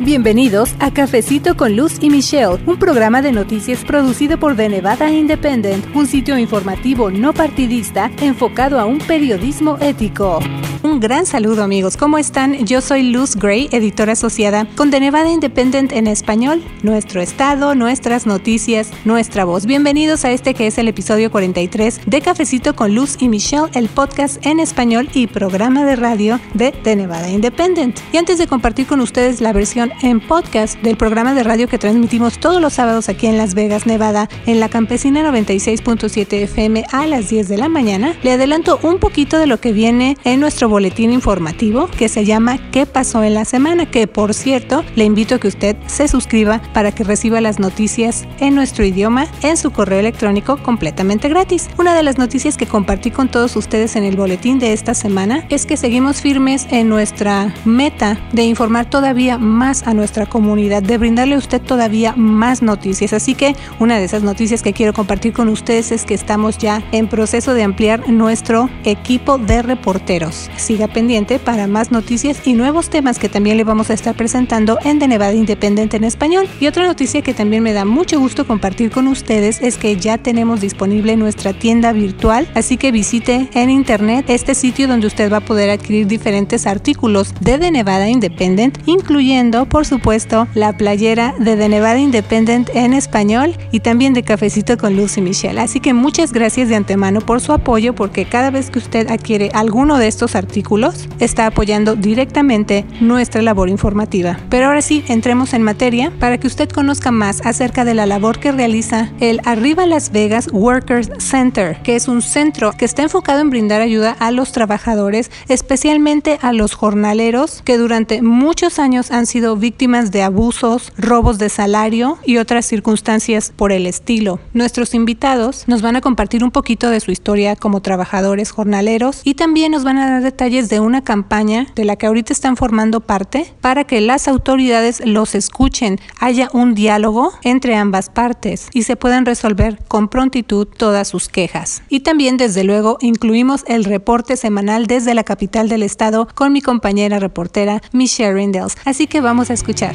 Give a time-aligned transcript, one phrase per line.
[0.00, 5.10] Bienvenidos a Cafecito con Luz y Michelle, un programa de noticias producido por The Nevada
[5.10, 10.38] Independent, un sitio informativo no partidista enfocado a un periodismo ético.
[10.84, 12.64] Un gran saludo amigos, ¿cómo están?
[12.64, 18.24] Yo soy Luz Gray, editora asociada con The Nevada Independent en español, nuestro estado, nuestras
[18.26, 19.66] noticias, nuestra voz.
[19.66, 23.88] Bienvenidos a este que es el episodio 43 de Cafecito con Luz y Michelle, el
[23.88, 27.98] podcast en español y programa de radio de The Nevada Independent.
[28.12, 31.78] Y antes de compartir con ustedes la versión en podcast del programa de radio que
[31.78, 37.06] transmitimos todos los sábados aquí en Las Vegas, Nevada, en la campesina 96.7 FM a
[37.06, 40.68] las 10 de la mañana, le adelanto un poquito de lo que viene en nuestro
[40.68, 43.90] boletín informativo que se llama ¿Qué pasó en la semana?
[43.90, 48.26] Que por cierto, le invito a que usted se suscriba para que reciba las noticias
[48.40, 51.68] en nuestro idioma en su correo electrónico completamente gratis.
[51.78, 55.46] Una de las noticias que compartí con todos ustedes en el boletín de esta semana
[55.48, 60.98] es que seguimos firmes en nuestra meta de informar todavía más a nuestra comunidad, de
[60.98, 63.12] brindarle a usted todavía más noticias.
[63.12, 66.82] Así que una de esas noticias que quiero compartir con ustedes es que estamos ya
[66.92, 70.50] en proceso de ampliar nuestro equipo de reporteros.
[70.56, 74.78] Siga pendiente para más noticias y nuevos temas que también le vamos a estar presentando
[74.84, 76.48] en The Nevada Independiente en español.
[76.60, 80.18] Y otra noticia que también me da mucho gusto compartir con ustedes es que ya
[80.18, 85.38] tenemos disponible nuestra tienda virtual, así que visite en internet este sitio donde usted va
[85.38, 91.56] a poder adquirir diferentes artículos de The Nevada Independent, incluyendo por supuesto, la playera de
[91.56, 95.60] The Nevada Independent en español y también de Cafecito con Luz y Michelle.
[95.60, 99.50] Así que muchas gracias de antemano por su apoyo porque cada vez que usted adquiere
[99.54, 104.38] alguno de estos artículos, está apoyando directamente nuestra labor informativa.
[104.50, 108.38] Pero ahora sí, entremos en materia para que usted conozca más acerca de la labor
[108.38, 113.40] que realiza el Arriba Las Vegas Workers Center, que es un centro que está enfocado
[113.40, 119.26] en brindar ayuda a los trabajadores, especialmente a los jornaleros que durante muchos años han
[119.26, 124.40] sido víctimas de abusos, robos de salario y otras circunstancias por el estilo.
[124.52, 129.34] Nuestros invitados nos van a compartir un poquito de su historia como trabajadores jornaleros y
[129.34, 133.00] también nos van a dar detalles de una campaña de la que ahorita están formando
[133.00, 138.96] parte para que las autoridades los escuchen, haya un diálogo entre ambas partes y se
[138.96, 141.82] puedan resolver con prontitud todas sus quejas.
[141.88, 146.60] Y también, desde luego, incluimos el reporte semanal desde la capital del estado con mi
[146.60, 148.76] compañera reportera Michelle Rindels.
[148.84, 149.94] Así que vamos a escuchar.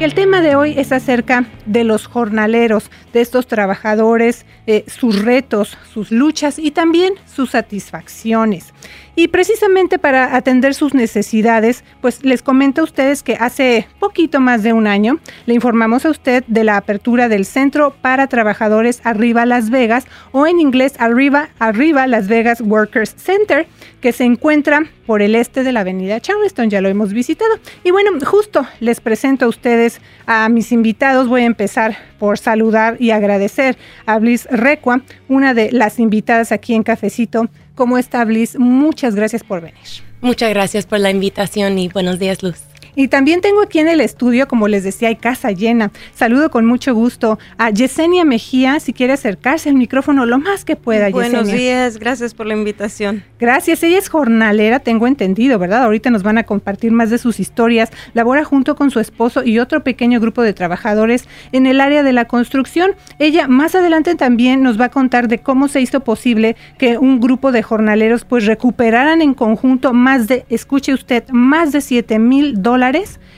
[0.00, 5.76] El tema de hoy es acerca de los jornaleros, de estos trabajadores, eh, sus retos,
[5.92, 8.72] sus luchas y también sus satisfacciones.
[9.14, 14.62] Y precisamente para atender sus necesidades, pues les comento a ustedes que hace poquito más
[14.62, 19.44] de un año le informamos a usted de la apertura del Centro para Trabajadores Arriba
[19.44, 23.66] Las Vegas o en inglés Arriba, Arriba Las Vegas Workers Center,
[24.00, 27.58] que se encuentra por el este de la avenida Charleston, ya lo hemos visitado.
[27.82, 29.89] Y bueno, justo les presento a ustedes
[30.26, 31.28] a mis invitados.
[31.28, 36.74] Voy a empezar por saludar y agradecer a Bliss Recua, una de las invitadas aquí
[36.74, 37.48] en Cafecito.
[37.74, 38.58] ¿Cómo está Bliss?
[38.58, 39.80] Muchas gracias por venir.
[40.20, 42.58] Muchas gracias por la invitación y buenos días, Luz.
[42.94, 45.90] Y también tengo aquí en el estudio, como les decía, hay casa llena.
[46.14, 50.76] Saludo con mucho gusto a Yesenia Mejía, si quiere acercarse al micrófono lo más que
[50.76, 51.10] pueda.
[51.10, 53.22] Buenos días, gracias por la invitación.
[53.38, 55.84] Gracias, ella es jornalera, tengo entendido, ¿verdad?
[55.84, 57.90] Ahorita nos van a compartir más de sus historias.
[58.12, 62.12] Labora junto con su esposo y otro pequeño grupo de trabajadores en el área de
[62.12, 62.92] la construcción.
[63.18, 67.20] Ella más adelante también nos va a contar de cómo se hizo posible que un
[67.20, 72.62] grupo de jornaleros pues recuperaran en conjunto más de, escuche usted, más de 7 mil
[72.62, 72.79] dólares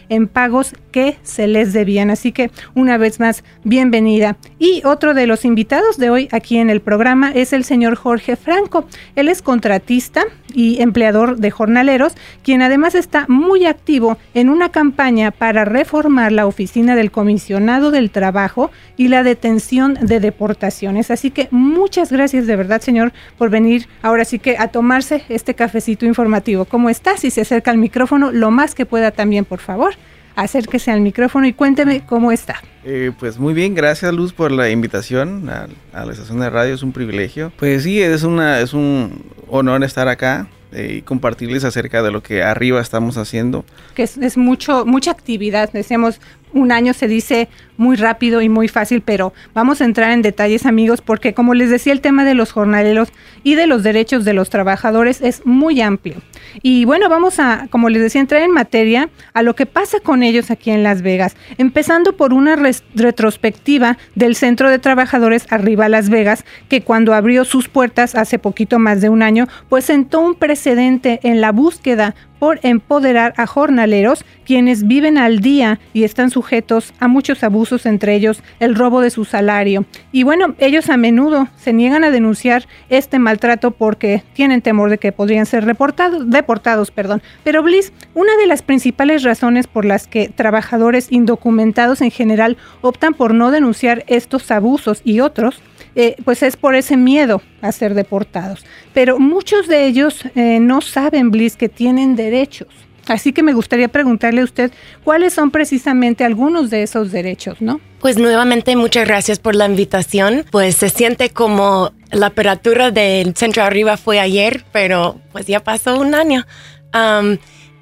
[0.08, 2.10] en pagos que se les debían.
[2.10, 4.36] Así que una vez más, bienvenida.
[4.58, 8.36] Y otro de los invitados de hoy aquí en el programa es el señor Jorge
[8.36, 8.86] Franco.
[9.16, 15.30] Él es contratista y empleador de jornaleros, quien además está muy activo en una campaña
[15.30, 21.10] para reformar la oficina del comisionado del trabajo y la detención de deportaciones.
[21.10, 25.54] Así que muchas gracias de verdad, señor, por venir ahora sí que a tomarse este
[25.54, 26.64] cafecito informativo.
[26.64, 27.16] ¿Cómo está?
[27.16, 29.94] Si se acerca al micrófono, lo más que pueda también, por favor.
[30.34, 32.62] Acérquese al micrófono y cuénteme cómo está.
[32.84, 36.75] Eh, pues muy bien, gracias Luz por la invitación a, a, la estación de radio,
[36.75, 37.52] es un privilegio.
[37.56, 42.23] Pues sí, es, una, es un honor estar acá eh, y compartirles acerca de lo
[42.23, 43.64] que arriba estamos haciendo.
[43.94, 46.20] Que es, es, mucho, mucha actividad, decíamos,
[46.52, 50.66] un año se dice muy rápido y muy fácil, pero vamos a entrar en detalles
[50.66, 53.08] amigos porque como les decía el tema de los jornaleros
[53.43, 56.16] y de los derechos de los trabajadores es muy amplio.
[56.62, 60.22] Y bueno, vamos a, como les decía, entrar en materia a lo que pasa con
[60.22, 62.56] ellos aquí en Las Vegas, empezando por una
[62.94, 68.78] retrospectiva del Centro de Trabajadores Arriba Las Vegas, que cuando abrió sus puertas hace poquito
[68.78, 74.25] más de un año, pues sentó un precedente en la búsqueda por empoderar a jornaleros
[74.44, 79.11] quienes viven al día y están sujetos a muchos abusos, entre ellos el robo de
[79.11, 79.85] su salario.
[80.11, 84.99] Y bueno, ellos a menudo se niegan a denunciar este maltrato porque tienen temor de
[84.99, 86.91] que podrían ser reportados, deportados.
[86.91, 87.23] Perdón.
[87.44, 93.15] Pero Bliss, una de las principales razones por las que trabajadores indocumentados en general optan
[93.15, 95.62] por no denunciar estos abusos y otros
[95.94, 98.65] eh, pues es por ese miedo a ser deportados.
[98.94, 102.69] Pero muchos de ellos eh, no saben, Bliss, que tienen derechos.
[103.09, 104.73] Así que me gustaría preguntarle a usted
[105.03, 107.81] cuáles son precisamente algunos de esos derechos, ¿no?
[108.00, 110.44] Pues nuevamente muchas gracias por la invitación.
[110.50, 115.99] Pues se siente como la apertura del centro arriba fue ayer, pero pues ya pasó
[115.99, 116.47] un año.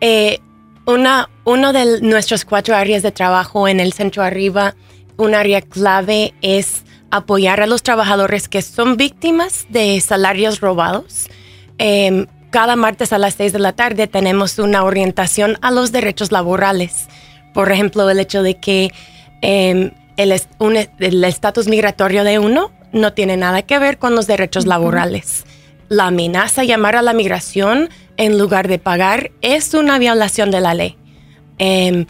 [0.01, 0.39] Eh,
[0.87, 4.75] una, uno de nuestros cuatro áreas de trabajo en el centro arriba,
[5.17, 11.29] un área clave es apoyar a los trabajadores que son víctimas de salarios robados.
[11.79, 16.33] Em, cada martes a las 6 de la tarde tenemos una orientación a los derechos
[16.33, 17.09] laborales.
[17.55, 18.91] Por ejemplo, el hecho de que
[19.43, 25.45] em, el estatus migratorio de uno no tiene nada que ver con los derechos laborales.
[25.89, 30.75] La amenaza llamar a la migración en lugar de pagar es una violación de la
[30.75, 30.97] ley.
[31.59, 32.07] Em,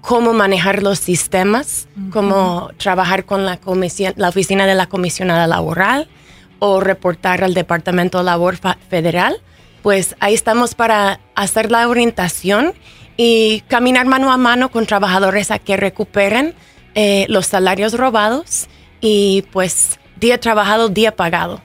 [0.00, 6.08] cómo manejar los sistemas, cómo trabajar con la, comisión, la oficina de la comisionada laboral
[6.58, 8.58] o reportar al Departamento de Labor
[8.88, 9.40] Federal,
[9.82, 12.74] pues ahí estamos para hacer la orientación
[13.16, 16.54] y caminar mano a mano con trabajadores a que recuperen
[16.94, 18.68] eh, los salarios robados
[19.00, 21.62] y pues día trabajado, día pagado.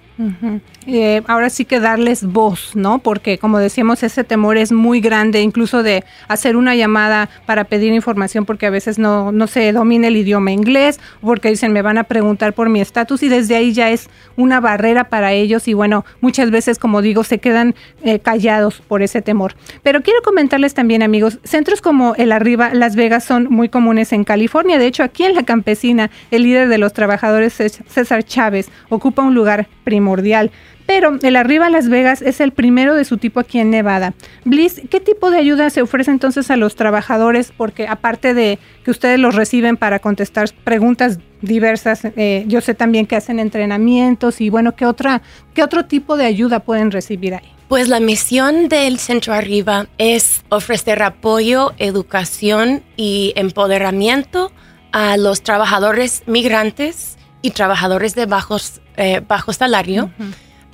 [0.88, 3.00] Eh, ahora sí que darles voz, ¿no?
[3.00, 7.92] Porque como decíamos, ese temor es muy grande, incluso de hacer una llamada para pedir
[7.94, 11.98] información porque a veces no, no se domina el idioma inglés, porque dicen me van
[11.98, 15.74] a preguntar por mi estatus y desde ahí ya es una barrera para ellos y
[15.74, 17.74] bueno, muchas veces, como digo, se quedan
[18.04, 19.56] eh, callados por ese temor.
[19.82, 24.24] Pero quiero comentarles también, amigos, centros como el Arriba Las Vegas son muy comunes en
[24.24, 24.78] California.
[24.78, 29.34] De hecho, aquí en la campesina, el líder de los trabajadores, César Chávez, ocupa un
[29.34, 30.52] lugar primordial.
[30.86, 34.14] Pero el Arriba Las Vegas es el primero de su tipo aquí en Nevada.
[34.44, 37.52] Bliss, ¿qué tipo de ayuda se ofrece entonces a los trabajadores?
[37.56, 43.08] Porque aparte de que ustedes los reciben para contestar preguntas diversas, eh, yo sé también
[43.08, 45.22] que hacen entrenamientos y bueno, ¿qué, otra,
[45.54, 47.52] ¿qué otro tipo de ayuda pueden recibir ahí?
[47.68, 54.52] Pues la misión del Centro Arriba es ofrecer apoyo, educación y empoderamiento
[54.92, 60.12] a los trabajadores migrantes y trabajadores de bajos, eh, bajo salario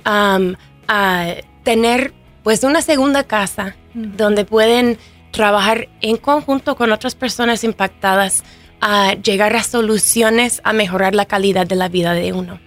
[0.04, 2.12] a tener
[2.42, 4.98] pues una segunda casa donde pueden
[5.30, 8.44] trabajar en conjunto con otras personas impactadas
[8.80, 12.60] a llegar a soluciones a mejorar la calidad de la vida de uno.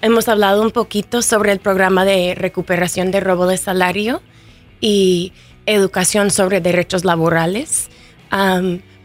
[0.00, 4.22] hemos hablado un poquito sobre el programa de recuperación de robo de salario
[4.80, 5.32] y
[5.66, 7.88] educación sobre derechos laborales.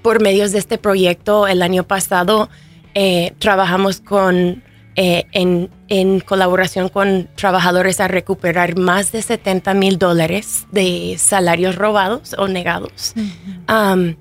[0.02, 2.50] por medios de este proyecto, el año pasado
[2.96, 4.64] eh, trabajamos con
[5.00, 12.34] eh, en, colaboración con trabajadores a recuperar más de 70 mil dólares de salarios robados
[12.36, 13.14] o negados.
[13.70, 14.16] Um,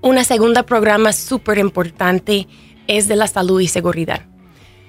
[0.00, 2.48] una segunda programa súper importante
[2.86, 4.22] es de la salud y seguridad.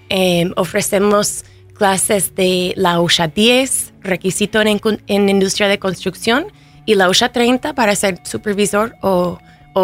[0.07, 1.43] Em, ofrecemos
[1.73, 6.53] clases de la OSHA 10, requisito en, en, industria de construcción,
[6.85, 9.39] y la OSHA 30 para ser supervisor o,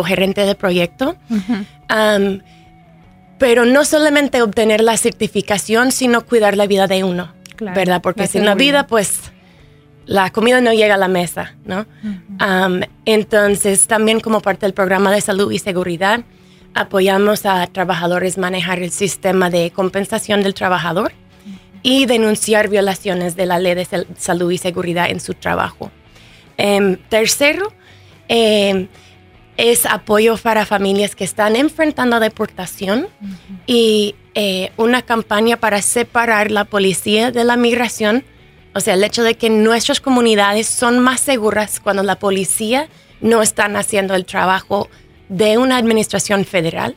[0.05, 1.17] gerente de proyecto
[3.39, 8.01] pero no solamente obtener la certificación, sino cuidar la vida de uno, ¿verdad?
[8.01, 9.31] Porque sin la vida, pues
[10.05, 11.85] la comida no llega a la mesa, ¿no?
[13.05, 16.21] entonces, también como parte del programa de salud y seguridad,
[16.73, 21.13] apoyamos a trabajadores manejar el sistema de compensación del trabajador
[21.81, 25.91] y denunciar violaciones de la ley de salud y seguridad en su trabajo.
[26.57, 27.71] Em, tercero,
[28.27, 28.87] eh,
[29.59, 33.07] es apoyo para familias que están enfrentando deportación
[33.67, 38.23] y eh, una campaña para separar la policía de la migración.
[38.73, 42.87] O sea, el hecho de que nuestras comunidades son más seguras cuando la policía
[43.19, 44.87] no están haciendo el trabajo
[45.27, 46.95] de una administración federal.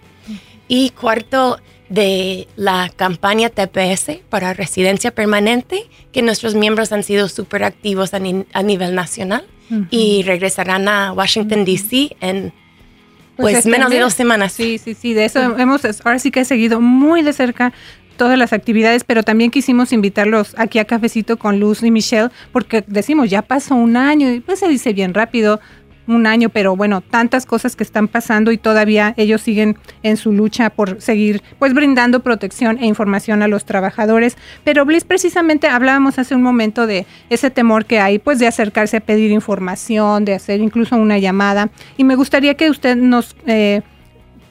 [0.69, 7.65] Y cuarto, de la campaña TPS para residencia permanente, que nuestros miembros han sido súper
[7.65, 9.45] activos a, nivel nacional
[9.91, 12.17] y regresarán a Washington, D.C.
[12.21, 12.53] en
[13.37, 14.53] pues, pues menos de dos semanas.
[14.53, 17.73] Sí, sí, sí, de eso hemos, ahora sí que he seguido muy de cerca
[18.17, 22.85] todas las actividades, pero también quisimos invitarlos aquí a Cafecito con Luz y Michelle, porque
[22.87, 25.61] decimos, ya pasó un año y pues se dice bien rápido,
[26.07, 30.33] un año, pero bueno, tantas cosas que están pasando y todavía ellos siguen en su
[30.33, 34.37] lucha por seguir pues brindando protección e información a los trabajadores.
[34.65, 38.99] Pero Bliss, precisamente hablábamos hace un momento de ese temor que hay pues de acercarse
[38.99, 43.83] a pedir información, de hacer incluso una llamada y me gustaría que usted nos eh,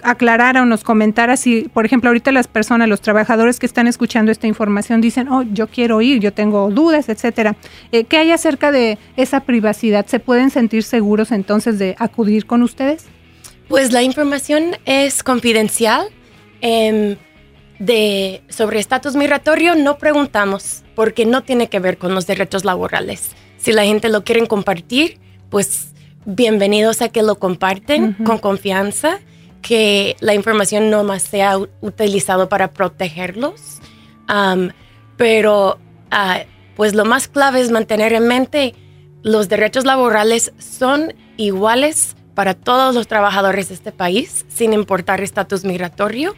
[0.03, 4.31] aclarara o nos comentara si, por ejemplo, ahorita las personas, los trabajadores que están escuchando
[4.31, 7.55] esta información dicen, oh, yo quiero ir, yo tengo dudas, etcétera.
[7.91, 10.05] Eh, ¿Qué hay acerca de esa privacidad?
[10.08, 13.05] ¿Se pueden sentir seguros entonces de acudir con ustedes?
[13.67, 16.08] Pues la información es confidencial.
[16.62, 17.17] Em,
[17.79, 23.31] de, sobre estatus migratorio no preguntamos porque no tiene que ver con los derechos laborales.
[23.58, 25.17] Si la gente lo quiere compartir,
[25.50, 25.93] pues
[26.25, 29.20] bienvenidos a que lo comparten con confianza
[29.62, 33.80] que la información no más sea utilizado para protegerlos.
[35.18, 36.41] pero ah,
[36.75, 38.74] pues lo más clave es mantener en mente
[39.24, 45.63] los derechos laborales son iguales para todos los trabajadores de este país, sin importar estatus
[45.63, 46.36] migratorio.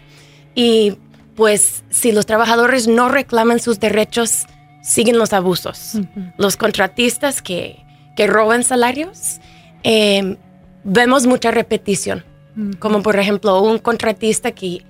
[0.53, 0.97] Y
[1.35, 4.45] pues si los trabajadores no reclaman sus derechos,
[4.81, 5.93] siguen los abusos.
[6.37, 7.85] Los contratistas que,
[8.17, 9.39] que roban salarios,
[9.83, 10.37] em,
[10.83, 12.25] vemos mucha repetición
[12.79, 14.83] como por ejemplo un contratista que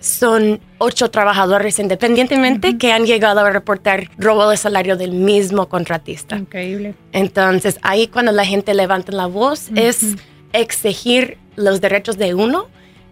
[0.00, 6.36] son ocho trabajadores independientemente que han llegado a reportar robo de salario del mismo contratista.
[6.36, 6.94] Increíble.
[7.12, 10.16] Entonces, ahí cuando la gente levanta la voz es
[10.52, 12.68] exigir los derechos de uno,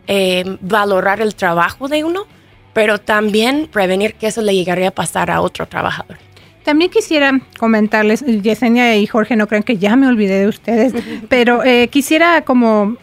[0.07, 2.27] eh, valorar el trabajo de uno,
[2.73, 6.19] pero también prevenir que eso le llegaría a pasar a otro trabajador.
[6.63, 10.93] También quisiera comentarles, Yesenia y Jorge, no crean que ya me olvidé de ustedes,
[11.29, 12.97] pero eh, quisiera como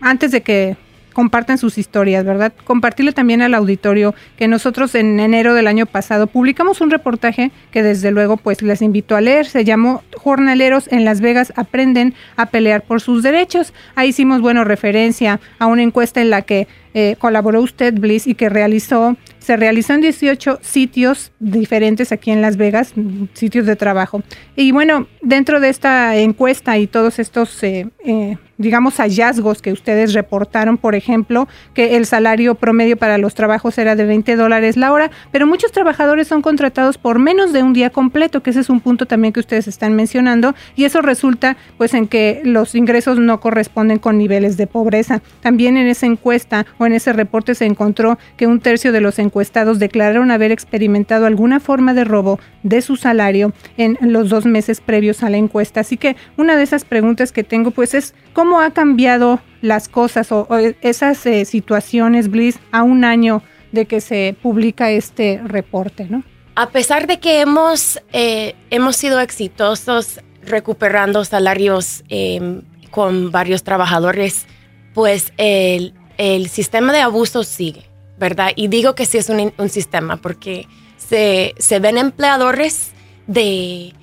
[0.00, 0.76] antes de que
[1.12, 2.52] compartan sus historias, ¿verdad?
[2.64, 7.82] Compartirle también al auditorio que nosotros en enero del año pasado publicamos un reportaje que
[7.82, 12.46] desde luego pues les invito a leer, se llamó Jornaleros en Las Vegas aprenden a
[12.46, 13.72] pelear por sus derechos.
[13.94, 18.34] Ahí hicimos, bueno, referencia a una encuesta en la que eh, colaboró usted, Bliss, y
[18.34, 22.94] que realizó, se realizó en 18 sitios diferentes aquí en Las Vegas,
[23.34, 24.22] sitios de trabajo.
[24.56, 30.12] Y bueno, dentro de esta encuesta y todos estos, eh, eh, digamos, hallazgos que ustedes
[30.12, 34.92] reportaron, por ejemplo, que el salario promedio para los trabajos era de 20 dólares la
[34.92, 38.68] hora, pero muchos trabajadores son contratados por menos de un día completo, que ese es
[38.68, 43.18] un punto también que ustedes están mencionando, y eso resulta pues en que los ingresos
[43.18, 45.22] no corresponden con niveles de pobreza.
[45.40, 49.18] También en esa encuesta o en ese reporte se encontró que un tercio de los
[49.18, 54.82] encuestados declararon haber experimentado alguna forma de robo de su salario en los dos meses
[54.82, 55.80] previos a la encuesta.
[55.80, 60.32] Así que una de esas preguntas que tengo pues es cómo ha cambiado las cosas
[60.32, 60.48] o,
[60.80, 66.24] esas eh, situaciones, Bliss, a un año de que se publica este reporte, ¿no?
[66.56, 74.46] A pesar de que hemos, eh, hemos sido exitosos recuperando salarios em, con varios trabajadores,
[74.94, 77.84] pues el, el sistema de abuso sigue,
[78.18, 78.52] ¿verdad?
[78.54, 82.90] Y digo que sí es un, sistema porque se, ven empleadores
[83.26, 83.94] de,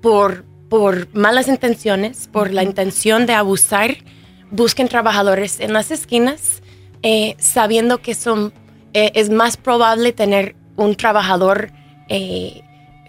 [0.00, 3.96] por, por malas intenciones, por la intención de abusar,
[4.50, 6.62] busquen trabajadores en las esquinas,
[7.02, 8.52] eh, sabiendo que son,
[8.92, 11.72] eh, es más probable tener un trabajador
[12.08, 12.62] eh,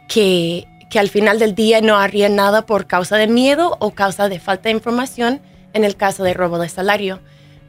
[0.07, 4.29] que, que al final del día no haría nada por causa de miedo o causa
[4.29, 5.41] de falta de información
[5.73, 7.19] en el caso de robo de salario.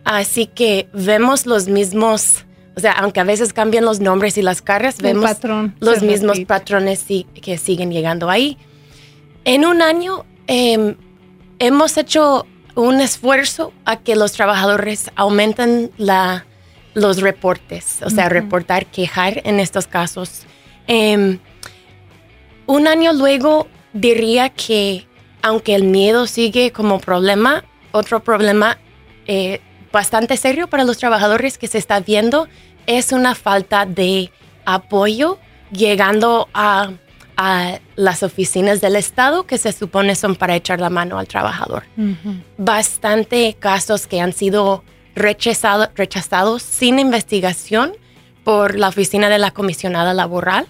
[0.05, 4.63] Así que vemos los mismos, o sea, aunque a veces cambian los nombres y las
[4.63, 5.31] caras, vemos
[5.81, 7.05] los mismos patrones
[7.43, 8.57] que siguen llegando ahí.
[9.45, 10.97] En un año em,
[11.59, 16.47] hemos hecho un esfuerzo a que los trabajadores aumenten la,
[16.95, 20.43] los reportes, o sea, reportar, quejar en estos casos.
[20.87, 21.39] Em,
[22.67, 25.07] un año luego diría que
[25.43, 28.79] aunque el miedo sigue como problema, otro problema
[29.27, 32.47] eh, bastante serio para los trabajadores que se está viendo
[32.87, 34.31] es una falta de
[34.65, 35.39] apoyo
[35.73, 36.93] llegando a,
[37.97, 41.85] las oficinas del Estado que se supone son para echar la mano al trabajador.
[42.59, 44.85] Bastante casos que han sido
[45.15, 47.93] rechazado, rechazados sin investigación
[48.45, 50.67] por la oficina de la comisionada laboral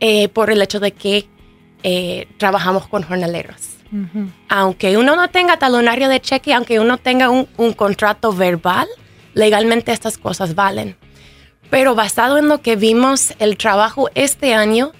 [0.00, 1.28] eh, por el hecho de que
[1.82, 3.76] eh, trabajamos con jornaleros.
[4.48, 8.86] Aunque uno no tenga talonario de cheque, aunque uno tenga un, contrato verbal,
[9.34, 10.96] legalmente estas cosas valen.
[11.70, 14.92] Pero basado en lo que vimos el trabajo este año,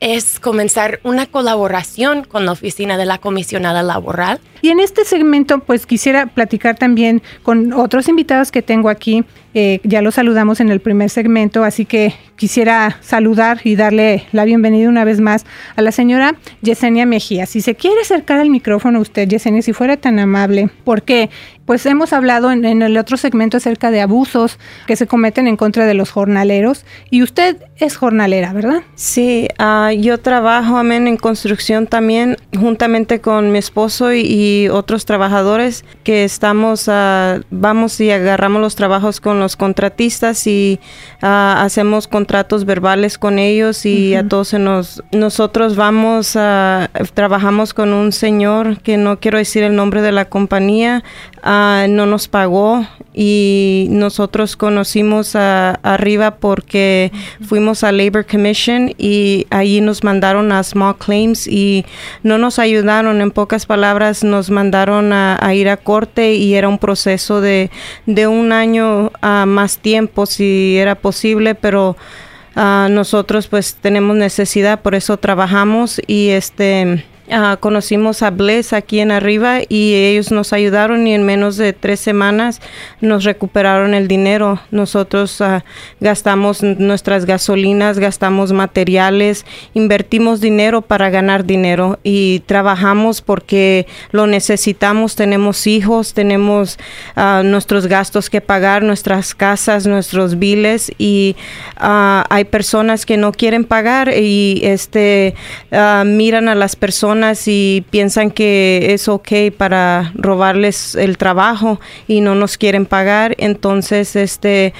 [0.00, 4.40] es comenzar una colaboración con la oficina de la comisionada laboral.
[4.60, 9.24] Y en este segmento, pues quisiera platicar también con otros invitados que tengo aquí.
[9.54, 14.44] Eh, ya los saludamos en el primer segmento, así que quisiera saludar y darle la
[14.44, 17.46] bienvenida una vez más a la señora Yesenia Mejía.
[17.46, 21.30] Si se quiere acercar al micrófono usted, Yesenia, si fuera tan amable, porque
[21.68, 25.84] pues hemos hablado en, el otro segmento acerca de abusos que se cometen en contra
[25.84, 28.80] de los jornaleros y usted es jornalera, ¿verdad?
[28.94, 35.84] Sí, uh, yo trabajo, amén, en construcción también, juntamente con mi esposo y, otros trabajadores
[36.04, 40.80] que estamos, uh, vamos y agarramos los trabajos con los contratistas y
[41.22, 41.26] uh,
[41.58, 48.12] hacemos contratos verbales con ellos y a todos nos, nosotros vamos, a trabajamos con un
[48.12, 51.04] señor que no quiero decir el nombre de la compañía,
[51.88, 57.10] no nos pagó y nosotros conocimos a, arriba porque
[57.46, 61.84] fuimos a Labor Commission y allí nos mandaron a Small Claims y
[62.22, 66.78] no nos ayudaron, en pocas palabras nos mandaron a, ir a corte y era un
[66.78, 67.70] proceso de,
[68.06, 71.96] de un año a más tiempo si era posible, pero
[72.56, 79.00] uh, nosotros pues tenemos necesidad, por eso trabajamos y este Ah, conocimos a Bless aquí
[79.00, 82.62] en arriba y ellos nos ayudaron y en menos de tres semanas
[83.02, 84.60] nos recuperaron el dinero.
[84.70, 85.60] Nosotros uh,
[86.00, 89.44] gastamos nuestras gasolinas, gastamos materiales,
[89.74, 95.14] invertimos dinero para ganar dinero y trabajamos porque lo necesitamos.
[95.14, 96.78] Tenemos hijos, tenemos
[97.14, 101.36] uh, nuestros gastos que pagar, nuestras casas, nuestros biles y
[101.76, 105.34] hay personas que no quieren pagar y este
[106.04, 112.34] miran a las personas y piensan que es ok para robarles el trabajo y no
[112.34, 113.34] nos quieren pagar.
[113.38, 114.72] Entonces, este,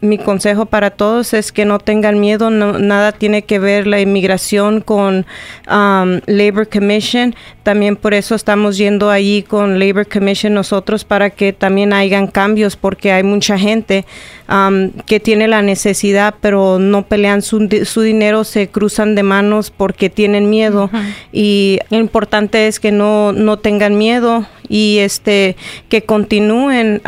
[0.00, 2.50] mi consejo para todos es que no tengan miedo.
[2.50, 5.26] nada tiene que ver la inmigración con
[5.66, 7.34] Labor Commission.
[7.62, 12.76] También por eso estamos yendo allí con Labor Commission nosotros para que también hayan cambios
[12.76, 14.04] porque hay mucha gente
[15.06, 20.08] que tiene la necesidad pero no pelean su, su, dinero, se cruzan de manos porque
[20.08, 20.90] tienen miedo.
[21.32, 25.56] Y lo importante es que no, no tengan miedo y este
[25.88, 27.00] que continúen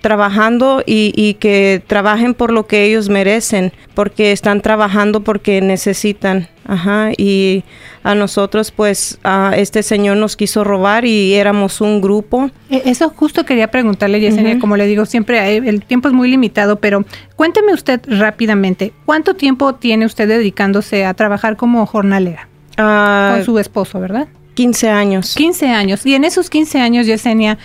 [0.00, 6.48] trabajando y, y, que trabajen por lo que ellos merecen porque están trabajando porque necesitan
[6.70, 7.64] Ajá, y
[8.04, 12.48] a nosotros pues a este señor nos quiso robar y éramos un grupo.
[12.70, 16.76] E, eso justo quería preguntarle, Yesenia, como le digo, siempre el tiempo es muy limitado,
[16.76, 22.48] pero cuénteme usted rápidamente, ¿cuánto tiempo tiene usted dedicándose a trabajar como jornalera?
[22.76, 24.28] Ah, con su esposo, ¿verdad?
[24.60, 25.34] 15 años.
[25.36, 26.04] 15 años.
[26.04, 27.56] Y en esos 15 años, Yesenia,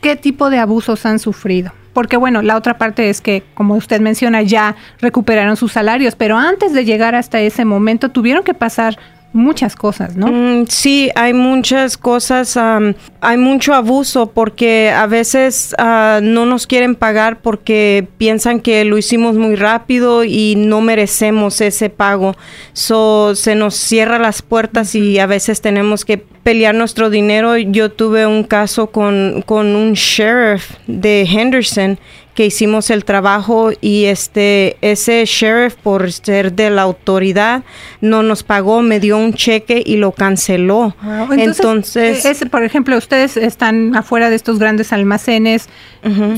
[0.00, 1.70] ¿qué tipo de abusos han sufrido?
[1.92, 6.36] Porque bueno, la otra parte es que, como usted menciona, ya recuperaron sus salarios, pero
[6.36, 8.98] antes de llegar hasta ese momento tuvieron que pasar
[9.32, 10.26] muchas cosas, ¿no?
[10.26, 16.96] Mm, sí, hay muchas cosas, hay mucho abuso porque a veces ah, no nos quieren
[16.96, 22.34] pagar porque piensan que lo hicimos muy rápido y no merecemos ese pago.
[22.72, 27.56] So, se nos cierra las puertas y a veces tenemos que pelear nuestro dinero.
[27.56, 31.98] Yo tuve un caso con, con un sheriff de Henderson
[32.34, 37.64] que hicimos el trabajo y este ese sheriff por ser de la autoridad
[38.00, 40.94] no nos pagó, me dio un cheque y lo canceló.
[41.32, 45.68] Entonces, eh, por ejemplo, ustedes están afuera de estos grandes almacenes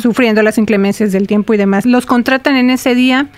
[0.00, 1.86] sufriendo las inclemencias del tiempo y demás.
[1.86, 3.28] Los contratan en ese día,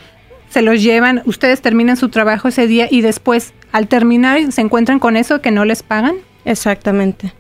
[0.49, 5.01] se los llevan, ustedes terminan su trabajo ese día y después al terminar se encuentran
[5.01, 6.15] con eso que no les pagan.
[6.45, 7.33] Exactamente.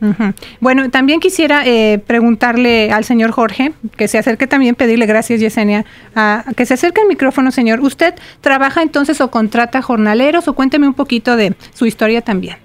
[0.61, 5.85] Bueno, también quisiera eh, preguntarle al señor Jorge, que se acerque también, pedirle gracias, Yesenia,
[6.15, 7.81] a, que se acerque al micrófono, señor.
[7.81, 12.57] ¿Usted trabaja entonces o contrata jornaleros o cuénteme un poquito de su historia también?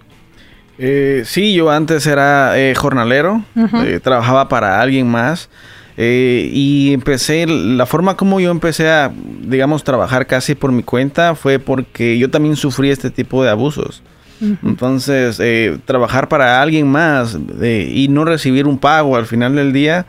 [0.81, 3.43] Eh, sí, yo antes era eh, jornalero,
[3.85, 5.49] eh, trabajaba para alguien más.
[5.97, 11.59] y empecé, la forma como yo empecé a, digamos, trabajar casi por mi cuenta fue
[11.59, 14.01] porque yo también sufrí este tipo de abusos.
[14.63, 19.73] Entonces, eh, trabajar para alguien más eh, y no recibir un pago al final del
[19.73, 20.05] día,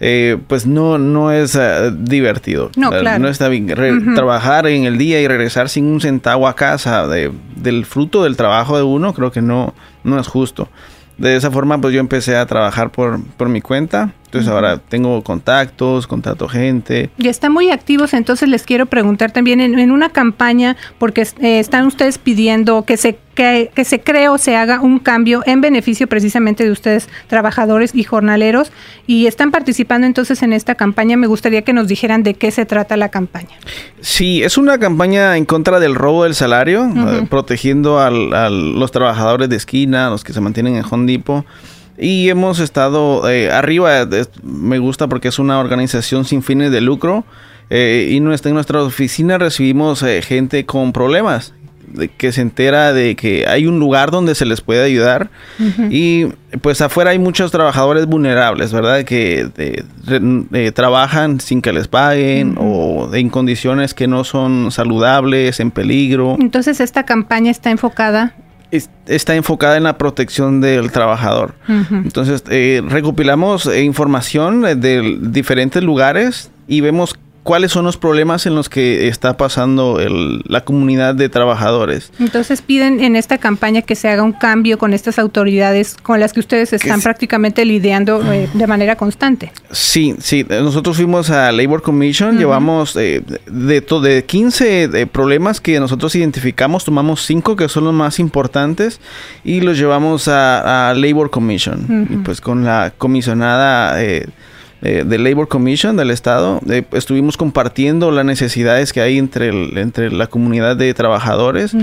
[0.00, 1.58] eh, pues no, no es
[1.98, 2.70] divertido.
[2.76, 3.22] No, claro.
[3.22, 3.66] No está bien.
[4.14, 8.36] Trabajar en el día y regresar sin un centavo a casa de, del fruto del
[8.36, 10.68] trabajo de uno, creo que no, no es justo.
[11.16, 14.12] De esa forma, pues yo empecé a trabajar por, por mi cuenta.
[14.34, 17.08] Entonces ahora tengo contactos, contrato gente.
[17.18, 21.86] Y están muy activos, entonces les quiero preguntar también en, una campaña, porque eh, están
[21.86, 26.64] ustedes pidiendo que se que, se cree o se haga un cambio en beneficio precisamente
[26.64, 28.72] de ustedes, trabajadores y jornaleros,
[29.06, 31.16] y están participando entonces en esta campaña.
[31.16, 33.56] Me gustaría que nos dijeran de qué se trata la campaña.
[34.00, 39.48] Sí, es una campaña en contra del robo del salario, eh, protegiendo a los trabajadores
[39.48, 41.44] de esquina, los que se mantienen en Hondipo.
[41.98, 44.08] Y hemos estado eh, arriba,
[44.42, 47.24] me gusta porque es una organización sin fines de lucro.
[47.70, 51.54] Eh, y en nuestra oficina recibimos gente con problemas
[52.16, 55.30] que se entera de que hay un lugar donde se les puede ayudar
[55.90, 56.26] y
[56.60, 59.04] pues afuera hay muchos trabajadores vulnerables, ¿verdad?
[59.04, 59.84] Que
[60.74, 66.36] trabajan sin que les paguen o en condiciones que no son saludables, en peligro.
[66.40, 68.34] Entonces esta campaña está enfocada
[68.70, 71.54] está enfocada en la protección del trabajador.
[71.68, 78.54] Entonces, eh, recopilamos eh, información de diferentes lugares y vemos cuáles son los problemas en
[78.54, 79.98] los que está pasando
[80.46, 82.10] la comunidad de trabajadores.
[82.18, 86.32] Entonces piden en esta campaña que se haga un cambio con estas autoridades con las
[86.32, 89.52] que ustedes están prácticamente lidiando eh, de manera constante.
[89.70, 90.44] Sí, sí.
[90.48, 96.84] Nosotros fuimos a Labor Commission, llevamos eh, de, de 15 eh, problemas que nosotros identificamos,
[96.84, 99.00] tomamos 5 que son los más importantes
[99.44, 102.08] y los llevamos a, Labor Commission.
[102.10, 104.02] Y pues con la comisionada...
[104.02, 104.26] Eh,
[104.84, 109.48] de Labor Commission del Estado, eh, estuvimos compartiendo las necesidades que hay entre,
[109.80, 111.74] entre la comunidad de trabajadores.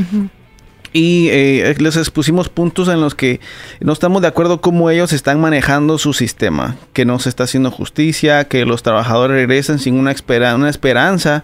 [0.94, 3.40] Y eh, les expusimos puntos en los que
[3.80, 7.72] no estamos de acuerdo cómo ellos están manejando su sistema, que no se está haciendo
[7.72, 11.44] justicia, que los trabajadores regresen sin una, espera, una esperanza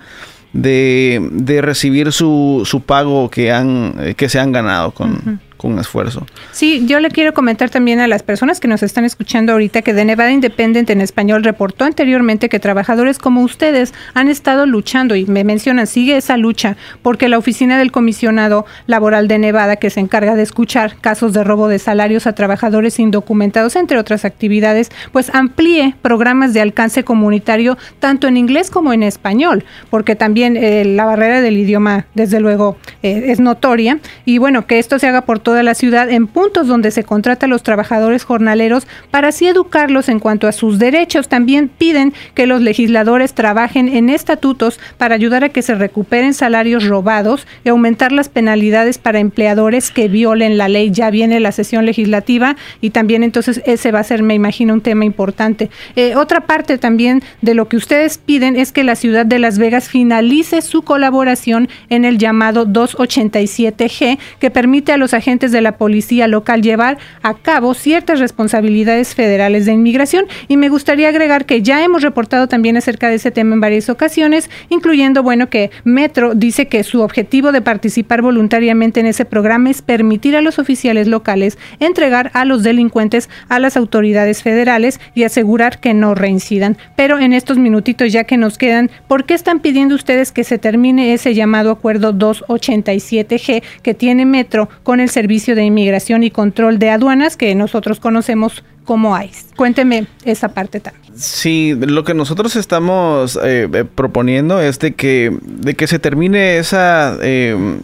[0.54, 6.26] de, de recibir su, su, pago que, han, que se han ganado con, con esfuerzo.
[6.52, 9.94] Sí, yo le quiero comentar también a las personas que nos están escuchando ahorita que
[9.94, 15.26] de Nevada Independent en español reportó anteriormente que trabajadores como ustedes han estado luchando y
[15.26, 20.00] me mencionan, sigue esa lucha, porque la oficina del comisionado laboral de Nevada, que se
[20.00, 25.34] encarga de escuchar casos de robo de salarios a trabajadores indocumentados, entre otras actividades, pues
[25.34, 31.06] amplíe programas de alcance comunitario tanto en inglés como en español, porque también eh, la
[31.06, 34.00] barrera del idioma, desde luego, eh, es notoria.
[34.26, 37.46] Y bueno, que esto se haga por toda la ciudad en puntos donde se contrata
[37.46, 41.30] a los trabajadores jornaleros para así educarlos en cuanto a sus derechos.
[41.30, 46.86] También piden que los legisladores trabajen en estatutos para ayudar a que se recuperen salarios
[46.86, 50.92] robados y aumentar las penalidades para empleadores que violen la ley.
[50.92, 54.82] Ya viene la sesión legislativa y también entonces ese va a ser, me imagino, un
[54.82, 55.70] tema importante.
[55.96, 59.60] Eh, otra parte también de lo que ustedes piden es que la ciudad de Las
[59.60, 65.78] Vegas finalice su colaboración en el llamado 287G que permite a los agentes de la
[65.78, 70.26] policía local llevar a cabo ciertas responsabilidades federales de inmigración.
[70.48, 73.90] Y me gustaría agregar que ya hemos reportado también acerca de ese tema en varias
[73.90, 79.70] ocasiones, incluyendo, bueno, que Metro dice que su objetivo de participar voluntariamente en ese programa
[79.70, 85.24] es permitir a los oficiales locales entregar a los delincuentes a las autoridades federales y
[85.24, 86.78] asegurar que no reincidan.
[86.96, 90.58] Pero en estos minutitos ya que nos quedan, ¿por qué están pidiendo ustedes que se
[90.58, 96.80] termine ese llamado acuerdo 287G que tiene Metro con el Servicio de Inmigración y Control
[96.80, 99.54] de Aduanas, que nosotros conocemos como ICE.
[99.56, 101.14] Cuénteme esa parte también.
[101.16, 106.58] Sí, lo que nosotros estamos eh, eh, proponiendo es de que, de que se termine
[106.58, 107.80] esa, eh,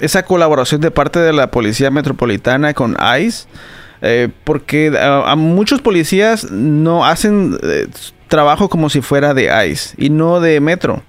[0.00, 3.48] esa colaboración de parte de la Policía Metropolitana con ICE,
[4.44, 7.56] porque a, muchos policías no hacen
[8.26, 11.02] trabajo como si fuera de ICE y no de Metro.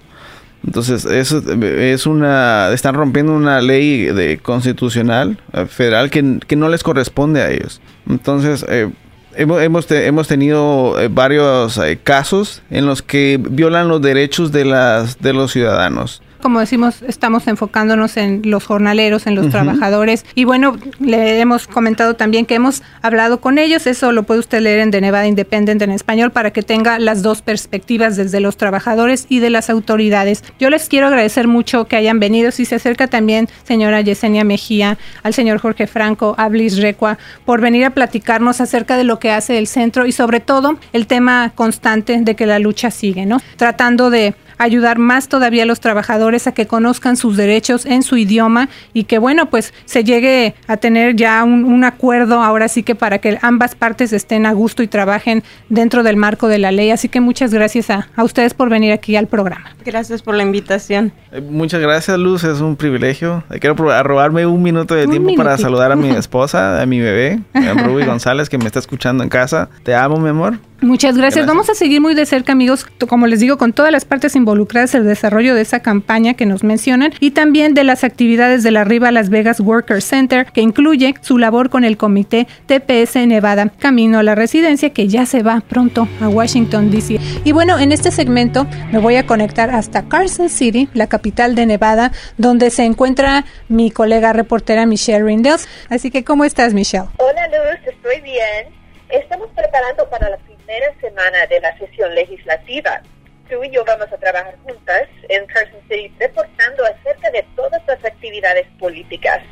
[0.66, 2.70] Entonces, eso es una.
[2.72, 7.80] Están rompiendo una ley de constitucional eh, federal que, no les corresponde a ellos.
[8.08, 8.90] Entonces, eh,
[9.36, 15.32] hemos, hemos, tenido eh, varios casos en los que violan los derechos de, las, de
[15.34, 20.26] los ciudadanos como decimos, estamos enfocándonos en los jornaleros, en los trabajadores.
[20.34, 23.86] Y bueno, le hemos comentado también que hemos hablado con ellos.
[23.86, 27.22] Eso lo puede usted leer en The Nevada Independent en español para que tenga las
[27.22, 30.44] dos perspectivas desde los trabajadores y de las autoridades.
[30.58, 32.50] Yo les quiero agradecer mucho que hayan venido.
[32.50, 37.62] Si se acerca también señora Yesenia Mejía, al señor Jorge Franco, a Bliss Recua, por
[37.62, 41.52] venir a platicarnos acerca de lo que hace el centro y sobre todo el tema
[41.54, 43.40] constante de que la lucha sigue, ¿no?
[43.56, 48.16] Tratando de ayudar más todavía a los trabajadores a que conozcan sus derechos en su
[48.16, 52.94] idioma y que bueno, pues se llegue a tener ya un, acuerdo ahora sí que
[52.94, 56.90] para que ambas partes estén a gusto y trabajen dentro del marco de la ley.
[56.90, 59.74] Así que muchas gracias a, ustedes por venir aquí al programa.
[59.84, 61.12] Gracias por la invitación.
[61.32, 63.44] Eh, muchas gracias Luz, es un privilegio.
[63.60, 67.74] Quiero robarme un minuto de tiempo para saludar a mi esposa, a mi bebé, a
[67.74, 69.68] Ruby González que me está escuchando en casa.
[69.82, 70.58] Te amo, mi amor.
[70.80, 71.46] Muchas gracias.
[71.46, 74.94] Vamos a seguir muy de cerca, amigos, como les digo, con todas las partes involucradas
[74.94, 78.70] en el desarrollo de esa campaña que nos mencionan y también de las actividades de
[78.70, 83.70] la Riva Las Vegas Worker Center, que incluye su labor con el comité TPS Nevada,
[83.78, 87.18] camino a la residencia que ya se va pronto a Washington, D.C.
[87.44, 91.66] Y bueno, en este segmento me voy a conectar hasta Carson City, la capital de
[91.66, 95.66] Nevada, donde se encuentra mi colega reportera Michelle Rindels.
[95.88, 97.06] Así que, ¿cómo estás, Michelle?
[97.18, 98.74] Hola, Luz, estoy bien.
[99.08, 103.02] Estamos preparando para la primera semana de la sesión legislativa.
[103.48, 108.02] Tú y yo vamos a trabajar juntas en Carson City reportando acerca de todas las
[108.04, 109.42] actividades políticas.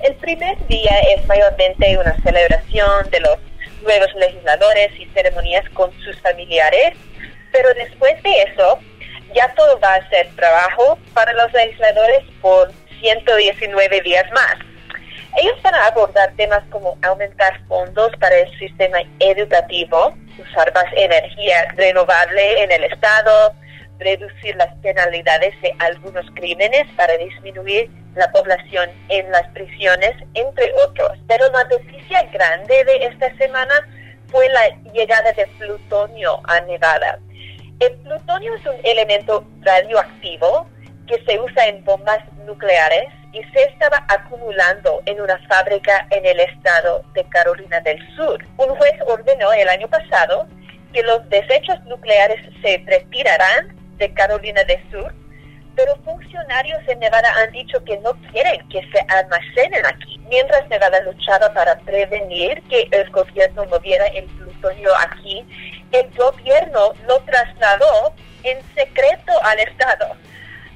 [0.00, 3.38] El primer día es mayormente una celebración de los
[3.82, 6.94] nuevos legisladores y ceremonias con sus familiares,
[7.52, 8.80] pero después de eso
[9.34, 14.56] ya todo va a ser trabajo para los legisladores por 119 días más.
[15.36, 21.68] Ellos van a abordar temas como aumentar fondos para el sistema educativo, usar más energía
[21.76, 23.52] renovable en el Estado,
[23.98, 31.12] reducir las penalidades de algunos crímenes para disminuir la población en las prisiones, entre otros.
[31.28, 33.74] Pero la noticia grande de esta semana
[34.28, 37.18] fue la llegada de plutonio a Nevada.
[37.80, 40.68] El plutonio es un elemento radioactivo
[41.06, 46.40] que se usa en bombas nucleares y se estaba acumulando en una fábrica en el
[46.40, 48.44] estado de Carolina del Sur.
[48.56, 50.46] Un juez ordenó el año pasado
[50.92, 55.12] que los desechos nucleares se retirarán de Carolina del Sur,
[55.76, 60.18] pero funcionarios en Nevada han dicho que no quieren que se almacenen aquí.
[60.28, 65.46] Mientras Nevada luchaba para prevenir que el gobierno moviera el plutonio aquí,
[65.92, 70.16] el gobierno lo trasladó en secreto al estado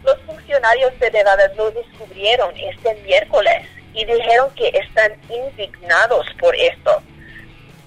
[0.04, 7.02] los funcionarios de Nevada lo descubrieron este miércoles y dijeron que están indignados por esto.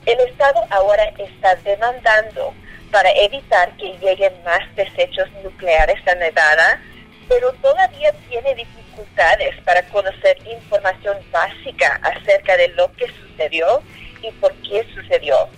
[0.05, 2.53] El Estado ahora está demandando
[2.91, 6.79] para evitar que lleguen más desechos nucleares a Nevada,
[7.27, 13.81] pero todavía tiene dificultades para conocer información básica acerca de lo que sucedió
[14.21, 15.49] y por qué sucedió.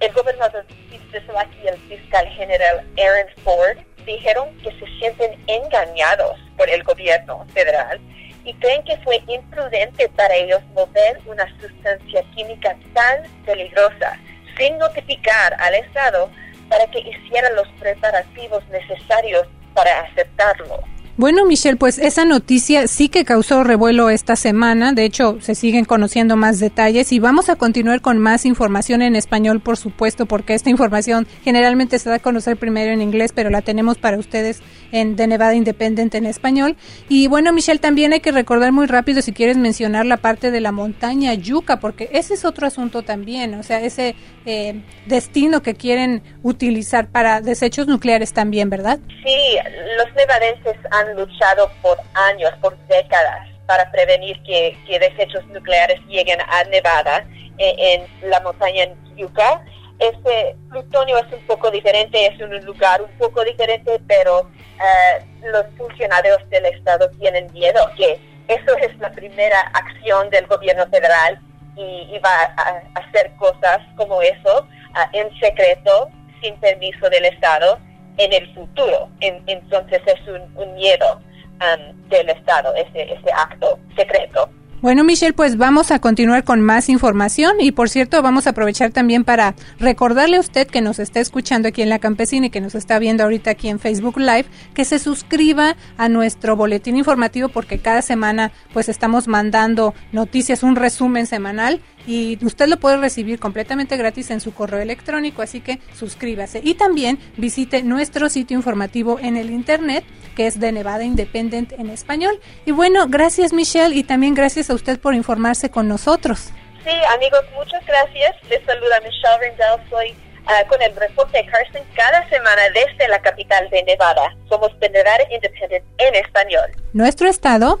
[0.00, 6.82] El gobernador y el fiscal general Aaron Ford dijeron que se sienten engañados por el
[6.82, 8.00] gobierno federal
[8.44, 14.18] y creen que fue imprudente para ellos mover una sustancia química tan peligrosa
[14.56, 16.30] sin notificar al Estado
[16.70, 20.82] para que hiciera los preparativos necesarios para aceptarlo.
[21.18, 24.92] Bueno, Michelle, pues esa noticia sí que causó revuelo esta semana.
[24.92, 29.16] De hecho, se siguen conociendo más detalles y vamos a continuar con más información en
[29.16, 33.50] español, por supuesto, porque esta información generalmente se da a conocer primero en inglés, pero
[33.50, 36.76] la tenemos para ustedes en The Nevada Independent en español.
[37.08, 40.60] Y bueno, Michelle, también hay que recordar muy rápido si quieres mencionar la parte de
[40.60, 44.14] la montaña Yuca, porque ese es otro asunto también, o sea, ese
[44.46, 49.00] eh, destino que quieren utilizar para desechos nucleares también, ¿verdad?
[49.08, 49.56] Sí,
[49.96, 56.64] los nevadenses han luchado por años, por décadas, para prevenir que, desechos nucleares lleguen a
[56.64, 57.24] Nevada,
[57.58, 58.84] en, la montaña
[59.16, 59.62] Yucca.
[59.98, 65.64] Este plutonio es un poco diferente, es un lugar un poco diferente, pero eh, los
[65.76, 71.40] funcionarios del Estado tienen miedo que eso es la primera acción del gobierno federal
[71.76, 77.78] y, va a, hacer cosas como eso ah, en secreto, sin permiso del Estado
[78.18, 79.08] en el futuro.
[79.20, 81.20] entonces es un, miedo
[81.60, 84.50] um, del Estado, ese, ese acto secreto.
[84.80, 88.92] Bueno, Michelle, pues vamos a continuar con más información y por cierto vamos a aprovechar
[88.92, 92.60] también para recordarle a usted que nos está escuchando aquí en La Campesina y que
[92.60, 97.48] nos está viendo ahorita aquí en Facebook Live, que se suscriba a nuestro boletín informativo
[97.48, 103.38] porque cada semana pues estamos mandando noticias, un resumen semanal y usted lo puede recibir
[103.38, 106.60] completamente gratis en su correo electrónico, así que suscríbase.
[106.64, 110.04] Y también visite nuestro sitio informativo en el internet,
[110.38, 112.38] que es de Nevada Independent en español.
[112.64, 116.50] Y bueno, gracias Michelle y también gracias a usted por informarse con nosotros.
[116.84, 118.36] Sí, amigos, muchas gracias.
[118.48, 120.14] Les saluda Michelle Rendell, soy
[120.46, 124.36] ah, con el reporte de Carson cada semana desde la capital de Nevada.
[124.48, 126.70] Somos de Nevada Independent en español.
[126.92, 127.80] Nuestro estado